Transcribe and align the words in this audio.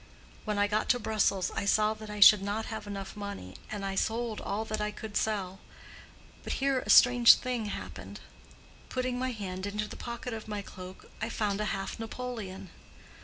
When 0.45 0.57
I 0.57 0.65
got 0.65 0.89
to 0.89 0.99
Brussels 0.99 1.51
I 1.51 1.65
saw 1.65 1.93
that 1.93 2.09
I 2.09 2.19
should 2.19 2.41
not 2.41 2.65
have 2.73 2.87
enough 2.87 3.15
money, 3.15 3.53
and 3.69 3.85
I 3.85 3.93
sold 3.93 4.41
all 4.41 4.65
that 4.65 4.81
I 4.81 4.89
could 4.89 5.15
sell; 5.15 5.59
but 6.43 6.53
here 6.53 6.79
a 6.79 6.89
strange 6.89 7.35
thing 7.35 7.65
happened. 7.67 8.19
Putting 8.89 9.19
my 9.19 9.29
hand 9.29 9.67
into 9.67 9.87
the 9.87 9.95
pocket 9.95 10.33
of 10.33 10.47
my 10.47 10.63
cloak, 10.63 11.07
I 11.21 11.29
found 11.29 11.61
a 11.61 11.65
half 11.65 11.99
napoleon. 11.99 12.71